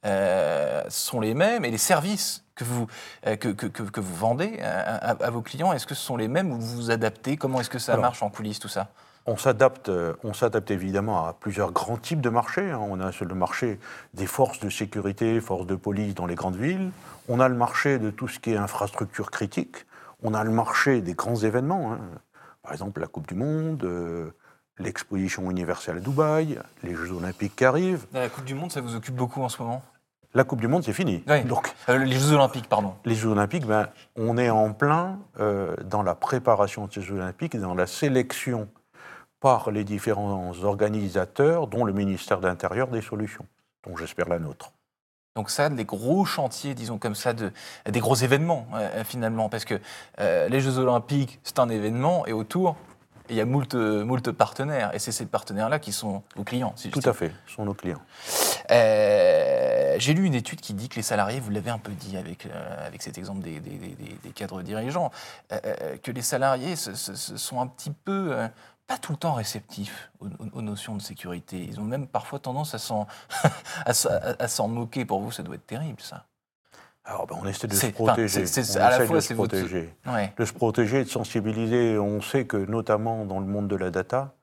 euh, 0.06 0.84
sont 0.90 1.20
les 1.20 1.34
mêmes 1.34 1.66
et 1.66 1.72
les 1.72 1.78
services 1.78 2.44
que 2.56 2.64
vous, 2.64 2.88
euh, 3.28 3.36
que, 3.36 3.50
que- 3.50 3.68
que- 3.68 3.84
que 3.84 4.00
vous 4.00 4.16
vendez 4.16 4.60
à, 4.62 5.12
à 5.12 5.30
vos 5.30 5.42
clients, 5.42 5.72
est-ce 5.74 5.88
que 5.88 5.96
ce 5.96 6.04
sont 6.04 6.18
les 6.18 6.28
mêmes 6.28 6.52
ou 6.52 6.60
vous 6.60 6.76
vous 6.76 6.92
adaptez? 6.92 7.38
Comment 7.38 7.62
est-ce 7.62 7.70
que 7.70 7.80
ça 7.80 7.94
Alors, 7.94 8.04
marche 8.06 8.24
en 8.24 8.30
coulisses, 8.30 8.60
tout 8.60 8.68
ça? 8.68 8.88
On 9.26 9.38
s'adapte, 9.38 9.90
euh, 9.90 10.14
on 10.24 10.34
s'adapte 10.34 10.72
évidemment 10.72 11.26
à 11.26 11.34
plusieurs 11.34 11.72
grands 11.72 11.98
types 11.98 12.22
de 12.22 12.30
marchés. 12.30 12.72
hein. 12.72 12.80
On 12.82 13.00
a 13.00 13.12
le 13.20 13.36
marché 13.36 13.80
des 14.14 14.26
forces 14.26 14.60
de 14.60 14.70
sécurité, 14.70 15.40
forces 15.40 15.68
de 15.68 15.76
police 15.76 16.16
dans 16.16 16.26
les 16.26 16.36
grandes 16.36 16.56
villes. 16.56 16.92
On 17.28 17.40
a 17.40 17.48
le 17.48 17.56
marché 17.56 18.00
de 18.00 18.10
tout 18.10 18.28
ce 18.28 18.40
qui 18.40 18.52
est 18.54 18.58
infrastructure 18.58 19.30
critique. 19.30 19.86
On 20.24 20.34
a 20.34 20.44
le 20.44 20.52
marché 20.52 21.02
des 21.02 21.14
grands 21.14 21.36
événements. 21.36 21.94
hein. 21.94 22.00
Par 22.64 22.72
exemple, 22.74 23.02
la 23.02 23.08
Coupe 23.08 23.28
du 23.28 23.36
Monde, 23.36 23.84
euh, 23.84 24.32
l'exposition 24.80 25.50
universelle 25.52 25.98
à 25.98 26.00
Dubaï, 26.00 26.58
les 26.84 26.96
Jeux 26.96 27.12
Olympiques 27.12 27.56
qui 27.56 27.66
arrivent. 27.66 28.06
La 28.14 28.30
Coupe 28.30 28.46
du 28.46 28.56
Monde, 28.56 28.72
ça 28.72 28.82
vous 28.82 28.96
occupe 28.96 29.16
beaucoup 29.16 29.42
en 29.42 29.50
ce 29.50 29.62
moment? 29.62 29.82
La 30.34 30.44
Coupe 30.44 30.62
du 30.62 30.68
Monde, 30.68 30.84
c'est 30.84 30.94
fini. 30.94 31.24
Oui. 31.28 31.44
Donc, 31.44 31.74
Euh, 31.90 31.98
Les 31.98 32.18
Jeux 32.18 32.34
Olympiques, 32.34 32.68
pardon. 32.70 32.94
les 33.06 33.16
Jeux 33.16 33.30
Olympiques, 33.30 33.66
ben, 33.66 33.88
on 34.16 34.38
est 34.38 34.50
en 34.50 34.74
plein 34.74 35.20
euh, 35.40 35.76
dans 35.86 36.04
la 36.04 36.14
préparation 36.16 36.86
de 36.86 36.94
ces 36.94 37.02
Jeux 37.02 37.16
Olympiques, 37.16 37.58
dans 37.58 37.74
la 37.74 37.88
sélection 37.88 38.68
par 39.40 39.72
les 39.72 39.84
différents 39.84 40.54
organisateurs, 40.64 41.68
dont 41.68 41.84
le 41.86 41.94
ministère 41.94 42.40
de 42.42 42.48
l'Intérieur, 42.48 42.88
des 42.90 43.02
solutions, 43.02 43.46
dont 43.88 43.96
j'espère 43.98 44.30
la 44.30 44.38
nôtre. 44.40 44.72
Donc 45.36 45.50
ça, 45.50 45.70
des 45.70 45.86
gros 45.86 46.26
chantiers, 46.26 46.74
disons 46.74 46.98
comme 46.98 47.16
ça, 47.16 47.34
de, 47.34 47.52
des 47.90 48.00
gros 48.00 48.16
événements 48.16 48.68
euh, 48.76 49.04
finalement, 49.06 49.48
parce 49.50 49.66
que 49.66 49.76
les 50.20 50.60
Jeux 50.60 50.78
Olympiques, 50.78 51.40
c'est 51.44 51.60
un 51.60 51.70
événement, 51.70 52.26
et 52.28 52.34
autour, 52.34 52.76
il 53.30 53.36
y 53.36 53.42
a 53.42 53.46
moult, 53.46 53.74
moult 53.76 54.32
partenaires, 54.32 54.94
et 54.94 55.00
c'est 55.00 55.12
ces 55.12 55.26
partenaires-là 55.26 55.80
qui 55.80 55.92
sont 55.92 56.24
vos 56.36 56.44
clients. 56.44 56.74
si 56.76 56.90
Tout 56.90 57.02
à 57.06 57.14
fait, 57.14 57.32
sont 57.48 57.66
nos 57.66 57.74
clients. 57.74 58.02
Euh, 58.72 59.96
J'ai 60.00 60.14
lu 60.14 60.24
une 60.26 60.36
étude 60.36 60.62
qui 60.62 60.74
dit 60.74 60.88
que 60.88 60.96
les 60.96 61.02
salariés, 61.02 61.40
vous 61.42 61.50
l'avez 61.52 61.72
un 61.72 61.78
peu 61.78 61.92
dit 61.92 62.16
avec, 62.16 62.46
euh, 62.46 62.88
avec 62.88 63.02
cet 63.02 63.18
exemple 63.18 63.42
des, 63.42 63.60
des- 63.60 63.72
des- 63.78 63.96
des- 63.96 64.18
des 64.24 64.30
cadres 64.30 64.62
dirigeants, 64.62 65.12
euh, 65.52 65.98
que 66.02 66.12
les 66.12 66.22
salariés 66.22 66.76
se- 66.78 66.94
se- 66.96 67.16
se 67.16 67.36
sont 67.38 67.60
un 67.60 67.68
petit 67.68 67.92
peu, 67.92 68.36
pas 68.88 68.98
tout 68.98 69.12
le 69.12 69.18
temps 69.18 69.34
réceptifs 69.34 70.10
aux, 70.20 70.28
aux- 70.54 70.62
notions 70.62 70.96
de 70.96 71.02
sécurité. 71.02 71.58
Ils 71.70 71.80
ont 71.80 71.84
même 71.84 72.08
parfois 72.08 72.40
tendance 72.40 72.74
à 72.74 72.80
s'en 72.80 73.08
moquer. 74.70 75.04
Pour 75.06 75.20
vous, 75.22 75.32
ça 75.32 75.44
doit 75.44 75.56
être 75.56 75.68
terrible, 75.68 76.02
ça. 76.02 76.26
Alors, 77.10 77.26
ben, 77.26 77.36
on 77.42 77.48
essaie 77.48 77.68
de 77.68 77.74
se 77.74 77.88
protéger. 77.88 78.44
on 78.44 78.76
à 78.76 78.90
la 78.92 78.96
essaie 78.98 79.06
fois, 79.08 79.16
de 79.16 79.22
se 79.22 79.34
votre- 79.34 79.50
protéger. 79.58 79.94
Ouais. 80.06 80.32
De 80.38 80.46
se 80.46 80.54
protéger, 80.54 81.04
de 81.04 81.10
sensibiliser. 81.10 81.98
On 81.98 82.22
sait 82.22 82.46
que, 82.46 82.58
notamment 82.58 83.26
dans 83.26 83.40
le 83.40 83.48
monde 83.48 83.68
de 83.68 83.76
la 83.76 83.90
data, 83.90 84.34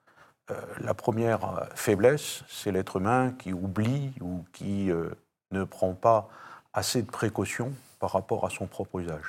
euh, 0.51 0.55
la 0.81 0.93
première 0.93 1.45
euh, 1.45 1.65
faiblesse, 1.77 2.43
c'est 2.49 2.73
l'être 2.73 2.97
humain 2.97 3.33
qui 3.39 3.53
oublie 3.53 4.13
ou 4.21 4.45
qui 4.53 4.91
euh, 4.91 5.11
ne 5.53 5.63
prend 5.63 5.95
pas 5.95 6.29
assez 6.73 7.03
de 7.03 7.11
précautions 7.11 7.73
par 8.01 8.11
rapport 8.13 8.45
à 8.45 8.51
son 8.51 8.67
propre 8.67 8.99
usage. 9.01 9.23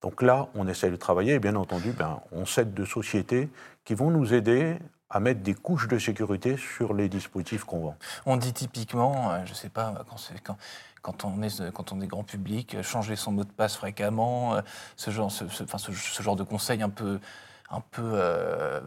Donc 0.00 0.22
là, 0.22 0.46
on 0.54 0.66
essaie 0.68 0.90
de 0.90 0.96
travailler 0.96 1.34
et 1.34 1.38
bien 1.40 1.56
entendu, 1.56 1.90
ben, 1.90 2.20
on 2.32 2.46
s'aide 2.46 2.72
de 2.72 2.84
sociétés 2.84 3.48
qui 3.84 3.94
vont 3.94 4.10
nous 4.10 4.32
aider 4.32 4.78
à 5.10 5.20
mettre 5.20 5.40
des 5.40 5.54
couches 5.54 5.88
de 5.88 5.98
sécurité 5.98 6.56
sur 6.56 6.94
les 6.94 7.08
dispositifs 7.08 7.64
qu'on 7.64 7.80
vend. 7.80 7.96
On 8.26 8.36
dit 8.36 8.52
typiquement, 8.52 9.32
euh, 9.32 9.44
je 9.44 9.54
sais 9.54 9.68
pas, 9.68 10.04
quand, 11.02 11.24
on 11.24 11.42
est 11.42 11.72
quand 11.72 11.92
on 11.92 12.00
est 12.00 12.06
grand 12.06 12.24
public, 12.24 12.74
euh, 12.74 12.82
changer 12.82 13.16
son 13.16 13.32
mot 13.32 13.44
de 13.44 13.50
passe 13.50 13.76
fréquemment, 13.76 14.54
euh, 14.54 14.60
ce 14.96 15.10
genre, 15.10 15.30
ce, 15.32 15.44
enfin, 15.62 15.78
ce, 15.78 16.22
genre 16.22 16.36
de 16.36 16.44
conseil 16.44 16.82
un 16.82 16.90
peu, 16.90 17.18
un 17.70 17.80
peu 17.80 18.02
euh, 18.04 18.80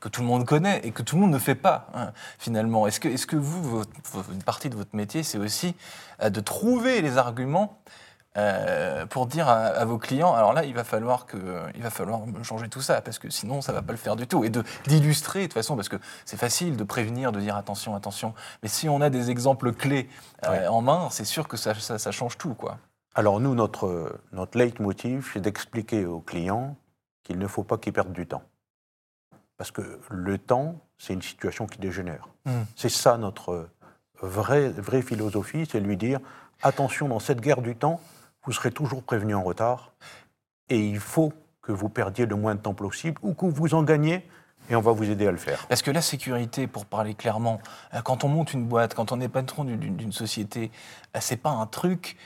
que 0.00 0.08
tout 0.08 0.22
le 0.22 0.26
monde 0.26 0.46
connaît 0.46 0.80
et 0.82 0.90
que 0.90 1.02
tout 1.02 1.14
le 1.16 1.22
monde 1.22 1.30
ne 1.30 1.38
fait 1.38 1.54
pas 1.54 1.86
hein, 1.94 2.12
finalement. 2.38 2.86
Est-ce 2.86 2.98
que, 2.98 3.08
est-ce 3.08 3.26
que 3.26 3.36
vous, 3.36 3.84
une 4.32 4.42
partie 4.42 4.70
de 4.70 4.76
votre 4.76 4.96
métier, 4.96 5.22
c'est 5.22 5.38
aussi 5.38 5.76
euh, 6.22 6.30
de 6.30 6.40
trouver 6.40 7.02
les 7.02 7.18
arguments 7.18 7.78
euh, 8.36 9.06
pour 9.06 9.26
dire 9.26 9.48
à, 9.48 9.56
à 9.66 9.84
vos 9.84 9.98
clients, 9.98 10.32
alors 10.34 10.52
là, 10.52 10.64
il 10.64 10.72
va 10.74 10.84
falloir 10.84 11.26
que, 11.26 11.36
il 11.74 11.82
va 11.82 11.90
falloir 11.90 12.20
changer 12.44 12.68
tout 12.68 12.80
ça 12.80 13.00
parce 13.00 13.18
que 13.18 13.28
sinon, 13.28 13.60
ça 13.60 13.72
va 13.72 13.82
pas 13.82 13.92
le 13.92 13.98
faire 13.98 14.14
du 14.14 14.26
tout. 14.26 14.44
Et 14.44 14.50
de 14.50 14.62
d'illustrer 14.86 15.40
de 15.40 15.44
toute 15.46 15.54
façon, 15.54 15.74
parce 15.74 15.88
que 15.88 15.96
c'est 16.24 16.36
facile 16.36 16.76
de 16.76 16.84
prévenir, 16.84 17.32
de 17.32 17.40
dire 17.40 17.56
attention, 17.56 17.96
attention. 17.96 18.34
Mais 18.62 18.68
si 18.68 18.88
on 18.88 19.00
a 19.00 19.10
des 19.10 19.30
exemples 19.30 19.72
clés 19.72 20.08
euh, 20.44 20.50
Ouais. 20.50 20.66
en 20.68 20.80
main, 20.80 21.08
c'est 21.10 21.24
sûr 21.24 21.48
que 21.48 21.56
ça, 21.56 21.74
ça, 21.74 21.98
ça 21.98 22.10
change 22.12 22.38
tout, 22.38 22.54
quoi. 22.54 22.78
Alors 23.16 23.40
nous, 23.40 23.56
notre, 23.56 24.20
notre 24.32 24.56
leitmotiv, 24.56 25.30
c'est 25.32 25.40
d'expliquer 25.40 26.06
aux 26.06 26.20
clients 26.20 26.76
qu'il 27.24 27.38
ne 27.38 27.46
faut 27.48 27.64
pas 27.64 27.78
qu'ils 27.78 27.92
perdent 27.92 28.12
du 28.12 28.26
temps. 28.28 28.42
Parce 29.58 29.72
que 29.72 30.00
le 30.08 30.38
temps, 30.38 30.76
c'est 30.98 31.12
une 31.14 31.22
situation 31.22 31.66
qui 31.66 31.78
dégénère. 31.78 32.28
Mm. 32.46 32.62
C'est 32.76 32.88
ça 32.88 33.18
notre 33.18 33.68
vraie, 34.22 34.68
vraie 34.70 35.02
philosophie, 35.02 35.66
c'est 35.70 35.80
lui 35.80 35.96
dire, 35.96 36.20
attention, 36.62 37.08
dans 37.08 37.18
cette 37.18 37.40
guerre 37.40 37.60
du 37.62 37.74
temps, 37.74 38.00
vous 38.44 38.52
serez 38.52 38.70
toujours 38.70 39.02
prévenu 39.02 39.34
en 39.34 39.42
retard, 39.42 39.92
et 40.68 40.78
il 40.78 40.98
faut 41.00 41.32
que 41.62 41.72
vous 41.72 41.88
perdiez 41.88 42.26
le 42.26 42.36
moins 42.36 42.54
de 42.54 42.60
temps 42.60 42.74
possible, 42.74 43.18
ou 43.22 43.34
que 43.34 43.46
vous 43.46 43.74
en 43.74 43.82
gagnez, 43.82 44.26
et 44.70 44.76
on 44.76 44.80
va 44.80 44.92
vous 44.92 45.08
aider 45.10 45.26
à 45.26 45.30
le 45.32 45.36
faire. 45.36 45.66
Parce 45.68 45.82
que 45.82 45.90
la 45.90 46.00
sécurité, 46.02 46.66
pour 46.66 46.86
parler 46.86 47.14
clairement, 47.14 47.60
euh, 47.94 48.00
quand 48.02 48.24
on 48.24 48.28
monte 48.28 48.52
une 48.54 48.64
boîte, 48.66 48.94
quand 48.94 49.12
on 49.12 49.20
est 49.20 49.28
patron 49.28 49.64
d'une- 49.64 50.12
société, 50.12 50.70
euh, 51.16 51.18
c'est 51.20 51.36
pas 51.36 51.50
un 51.50 51.66
truc 51.66 52.16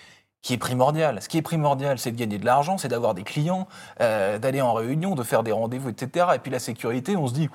qui 0.42 0.52
est 0.52 0.58
primordial. 0.58 1.22
Ce 1.22 1.28
qui 1.28 1.38
est 1.38 1.42
primordial, 1.42 1.98
c'est 1.98 2.12
de 2.12 2.16
gagner 2.18 2.36
de 2.38 2.44
l'argent, 2.44 2.76
c'est 2.76 2.88
d'avoir 2.88 3.14
des 3.14 3.22
clients, 3.22 3.66
euh, 4.02 4.38
d'aller 4.38 4.60
en 4.60 4.74
réunion, 4.74 5.14
de 5.14 5.22
faire 5.22 5.42
des 5.42 5.52
rendez-vous, 5.52 5.88
etc. 5.88 6.26
Et 6.34 6.38
puis 6.38 6.50
la 6.50 6.58
sécurité, 6.58 7.16
on 7.16 7.26
se 7.26 7.32
dit, 7.34 7.48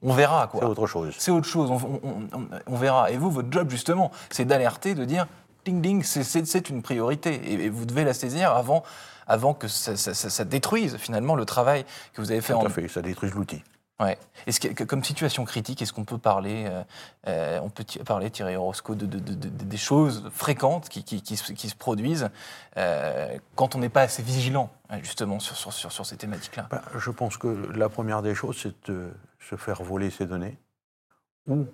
on 0.00 0.12
verra 0.12 0.48
C'est 0.52 0.58
quoi. 0.60 0.68
autre 0.68 0.86
chose. 0.86 1.14
C'est 1.18 1.32
autre 1.32 1.46
chose, 1.48 1.70
on, 1.72 1.76
on- 1.76 2.38
on- 2.38 2.48
on 2.68 2.76
verra. 2.76 3.10
Et 3.10 3.16
vous, 3.16 3.30
votre 3.32 3.50
job 3.50 3.68
justement, 3.68 4.12
c'est 4.30 4.44
d'alerter, 4.44 4.94
de 4.94 5.04
dire, 5.04 5.26
ding 5.64 5.80
ding, 5.80 6.02
c'est- 6.02 6.68
une 6.70 6.82
priorité. 6.82 7.34
Et, 7.34 7.64
et 7.64 7.68
vous 7.68 7.84
devez 7.86 8.04
la 8.04 8.14
saisir 8.14 8.52
avant, 8.52 8.82
avant 9.26 9.54
que 9.54 9.68
ça, 9.68 9.96
ça- 9.96 10.14
ça- 10.14 10.30
ça 10.30 10.44
détruise 10.44 10.96
finalement 10.96 11.34
le 11.34 11.44
travail 11.44 11.84
que 12.12 12.20
vous 12.20 12.30
avez 12.30 12.40
fait 12.40 12.52
Tout 12.52 12.60
en 12.60 12.66
à 12.66 12.68
fait, 12.70 12.88
ça 12.88 13.02
détruit 13.02 13.30
l'outil. 13.30 13.62
Ouais. 14.00 14.18
Est-ce 14.48 14.58
que, 14.58 14.66
que- 14.68 14.82
comme 14.82 15.04
situation 15.04 15.44
critique, 15.44 15.80
est-ce 15.80 15.92
qu'on 15.92 16.04
peut 16.04 16.18
parler, 16.18 16.64
euh, 16.66 16.82
euh, 17.28 17.60
on 17.62 17.70
peut 17.70 17.84
parler, 18.04 18.28
Thierry 18.28 18.56
Orozco, 18.56 18.96
de, 18.96 19.06
de- 19.06 19.20
de- 19.20 19.34
de- 19.34 19.48
des 19.48 19.76
choses 19.76 20.28
fréquentes 20.34 20.88
qui, 20.88 21.04
qui- 21.04 21.22
qui 21.22 21.36
se, 21.36 21.52
qui 21.52 21.68
se 21.68 21.76
produisent 21.76 22.28
euh, 22.76 23.38
quand 23.54 23.76
on 23.76 23.78
n'est 23.78 23.88
pas 23.88 24.02
assez 24.02 24.20
vigilant, 24.22 24.68
hein, 24.90 24.98
justement, 25.00 25.38
sur, 25.38 25.56
sur, 25.56 25.72
sur, 25.72 25.92
sur 25.92 26.04
ces 26.04 26.16
thématiques-là? 26.16 26.66
Ben, 26.72 26.82
je 26.98 27.10
pense 27.12 27.36
que 27.36 27.46
la 27.76 27.88
première 27.88 28.20
des 28.22 28.34
choses, 28.34 28.58
c'est 28.60 28.90
de 28.90 29.10
se 29.48 29.54
faire 29.54 29.80
voler 29.84 30.10
ses 30.10 30.26
données 30.26 30.58
ou 31.46 31.64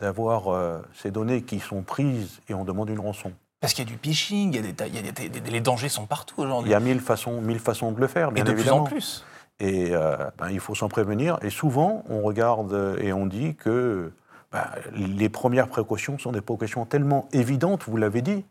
d'avoir 0.00 0.48
euh, 0.48 0.78
ces 0.94 1.10
données 1.10 1.42
qui 1.42 1.60
sont 1.60 1.82
prises 1.82 2.40
et 2.48 2.54
on 2.54 2.64
demande 2.64 2.88
une 2.90 2.98
rançon. 3.00 3.32
Parce 3.60 3.72
qu'il 3.72 3.84
y 3.88 3.88
a 3.88 3.90
du 3.90 3.98
phishing, 4.02 4.52
il 4.52 4.56
y 4.56 4.58
a 4.58 4.72
des, 4.72 4.86
il 4.88 4.94
y 4.94 4.98
a 4.98 5.12
des- 5.12 5.28
des- 5.28 5.50
les 5.50 5.60
dangers 5.60 5.88
sont 5.88 6.06
partout 6.06 6.34
Il 6.38 6.44
aujourd'hui. 6.44 6.70
y 6.70 6.74
a 6.74 6.80
mille 6.80 7.00
façons, 7.00 7.40
mille 7.40 7.58
façons 7.60 7.92
de 7.92 8.00
le 8.00 8.06
faire, 8.06 8.28
Et 8.30 8.32
bien 8.32 8.44
de 8.44 8.50
évidemment. 8.52 8.84
plus 8.84 8.92
en 8.92 8.96
plus. 8.96 9.24
Et 9.60 9.94
euh, 9.94 10.16
ben, 10.38 10.50
il 10.50 10.60
faut 10.60 10.74
s'en 10.74 10.88
prévenir. 10.88 11.38
Et 11.42 11.50
souvent, 11.50 12.04
on 12.08 12.22
regarde 12.22 12.98
et 13.00 13.12
on 13.12 13.24
dit 13.26 13.54
que 13.54 14.12
ben, 14.52 14.64
les 14.92 15.28
premières 15.28 15.68
précautions 15.68 16.18
sont 16.18 16.32
des 16.32 16.40
précautions 16.40 16.84
tellement 16.84 17.28
évidentes, 17.32 17.84
vous 17.86 17.96
l'avez 17.96 18.20
dit, 18.20 18.44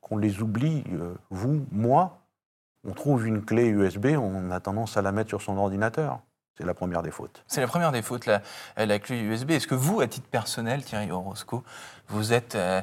qu'on 0.00 0.16
les 0.16 0.40
oublie, 0.42 0.84
euh, 0.94 1.14
vous, 1.30 1.64
moi. 1.70 2.18
On 2.84 2.92
trouve 2.94 3.26
une 3.26 3.44
clé 3.44 3.66
USB, 3.66 4.06
on 4.18 4.50
a 4.50 4.60
tendance 4.60 4.96
à 4.96 5.02
la 5.02 5.12
mettre 5.12 5.28
sur 5.28 5.42
son 5.42 5.58
ordinateur. 5.58 6.20
C'est 6.58 6.66
la 6.66 6.74
première 6.74 7.02
des 7.02 7.12
fautes. 7.12 7.44
C'est 7.46 7.60
la 7.60 7.68
première 7.68 7.92
des 7.92 8.02
fautes, 8.02 8.26
la, 8.26 8.98
clé 8.98 9.20
USB. 9.20 9.52
Est-ce 9.52 9.68
que 9.68 9.76
vous, 9.76 10.00
à 10.00 10.08
titre 10.08 10.26
personnel, 10.26 10.82
Thierry 10.82 11.12
Orozco, 11.12 11.62
vous 12.08 12.32
êtes, 12.32 12.56
euh, 12.56 12.82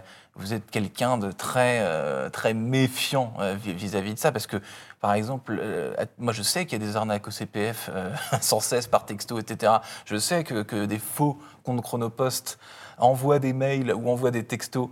êtes 0.49 0.71
quelqu'un 0.71 1.17
de 1.17 1.29
très, 1.31 1.79
euh, 1.81 2.29
très 2.29 2.53
méfiant 2.53 3.33
euh, 3.39 3.55
vis- 3.55 3.73
vis-à-vis 3.73 4.13
de 4.13 4.19
ça? 4.19 4.31
Parce 4.31 4.47
que, 4.47 4.61
par 5.01 5.13
exemple, 5.13 5.59
euh, 5.61 5.93
moi 6.17 6.31
je 6.31 6.41
sais 6.41 6.65
qu'il 6.65 6.81
y 6.81 6.85
a 6.85 6.87
des 6.87 6.95
arnaques 6.95 7.27
au 7.27 7.31
CPF 7.31 7.89
euh, 7.93 8.09
sans 8.41 8.61
cesse 8.61 8.87
par 8.87 9.05
texto, 9.05 9.39
etc. 9.39 9.73
Je 10.05 10.15
sais 10.15 10.45
que, 10.45 10.63
que 10.63 10.85
des 10.85 10.99
faux 10.99 11.37
comptes 11.63 11.81
Chronopost 11.81 12.57
envoient 12.97 13.39
des 13.39 13.51
mails 13.51 13.93
ou 13.93 14.09
envoient 14.09 14.31
des 14.31 14.45
textos. 14.45 14.87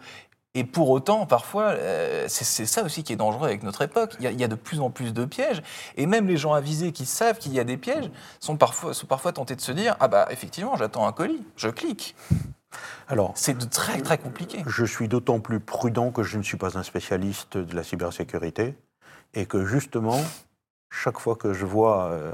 Et 0.55 0.63
pour 0.63 0.91
autant, 0.91 1.25
parfois, 1.25 1.69
euh, 1.69 2.25
c'est 2.27 2.65
ça 2.65 2.83
aussi 2.83 3.03
qui 3.03 3.11
est 3.11 3.15
dangereux 3.15 3.47
avec 3.47 3.63
notre 3.63 3.81
époque. 3.81 4.15
Il 4.19 4.25
y, 4.25 4.27
a, 4.27 4.31
il 4.31 4.39
y 4.39 4.43
a 4.43 4.47
de 4.47 4.55
plus 4.55 4.81
en 4.81 4.91
plus 4.91 5.11
de 5.11 5.25
pièges. 5.25 5.63
Et 5.97 6.05
même 6.05 6.27
les 6.27 6.37
gens 6.37 6.53
avisés 6.53 6.91
qui 6.91 7.07
savent 7.07 7.39
qu'il 7.39 7.53
y 7.53 7.59
a 7.59 7.63
des 7.63 7.77
pièges 7.77 8.11
sont 8.39 8.55
parfois, 8.55 8.93
sont 8.93 9.07
parfois 9.07 9.33
tentés 9.33 9.55
de 9.55 9.61
se 9.61 9.71
dire 9.71 9.95
Ah, 9.99 10.07
bah, 10.07 10.27
effectivement, 10.29 10.75
j'attends 10.75 11.07
un 11.07 11.11
colis, 11.11 11.43
je 11.55 11.69
clique. 11.69 12.15
Alors, 13.07 13.33
C'est 13.35 13.69
très, 13.69 14.01
très 14.01 14.17
compliqué. 14.17 14.63
je 14.67 14.85
suis 14.85 15.07
d'autant 15.07 15.39
plus 15.39 15.59
prudent 15.59 16.11
que 16.11 16.23
je 16.23 16.37
ne 16.37 16.43
suis 16.43 16.57
pas 16.57 16.77
un 16.77 16.83
spécialiste 16.83 17.57
de 17.57 17.75
la 17.75 17.83
cybersécurité 17.83 18.75
et 19.33 19.45
que 19.45 19.65
justement, 19.65 20.21
chaque 20.91 21.19
fois 21.19 21.35
que 21.35 21.53
je 21.53 21.65
vois 21.65 22.09
euh, 22.11 22.33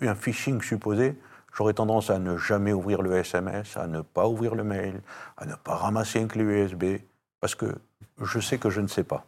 un 0.00 0.14
phishing 0.14 0.62
supposé, 0.62 1.16
j'aurais 1.52 1.74
tendance 1.74 2.10
à 2.10 2.18
ne 2.18 2.36
jamais 2.36 2.72
ouvrir 2.72 3.02
le 3.02 3.16
SMS, 3.16 3.76
à 3.76 3.86
ne 3.86 4.00
pas 4.00 4.26
ouvrir 4.28 4.54
le 4.54 4.64
mail, 4.64 5.02
à 5.36 5.46
ne 5.46 5.54
pas 5.54 5.76
ramasser 5.76 6.20
une 6.20 6.28
clé 6.28 6.42
USB, 6.44 6.84
parce 7.40 7.54
que 7.54 7.76
je 8.20 8.40
sais 8.40 8.58
que 8.58 8.70
je 8.70 8.80
ne 8.80 8.88
sais 8.88 9.04
pas. 9.04 9.24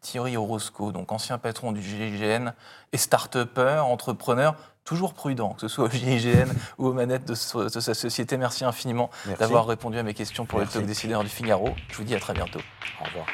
Thierry 0.00 0.36
Orozco, 0.36 0.92
donc 0.92 1.12
ancien 1.12 1.38
patron 1.38 1.72
du 1.72 1.80
GIGN 1.80 2.52
et 2.92 2.98
start-upper, 2.98 3.78
entrepreneur, 3.86 4.54
toujours 4.84 5.14
prudent, 5.14 5.54
que 5.54 5.62
ce 5.62 5.68
soit 5.68 5.86
au 5.86 5.90
GIGN 5.90 6.48
ou 6.78 6.88
aux 6.88 6.92
manettes 6.92 7.24
de, 7.24 7.34
so- 7.34 7.64
de 7.64 7.80
sa 7.80 7.94
société. 7.94 8.36
Merci 8.36 8.66
infiniment 8.66 9.08
d'avoir 9.38 9.66
répondu 9.66 9.96
à 9.98 10.02
mes 10.02 10.12
questions 10.12 10.44
pour 10.44 10.58
Merci. 10.58 10.74
le 10.76 10.80
talk 10.82 10.88
décideur 10.88 11.22
du 11.22 11.30
Figaro. 11.30 11.74
Je 11.88 11.96
vous 11.96 12.04
dis 12.04 12.14
à 12.14 12.20
très 12.20 12.34
bientôt. 12.34 12.60
Au 13.00 13.04
revoir. 13.04 13.26